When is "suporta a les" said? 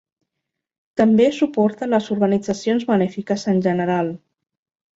1.35-2.09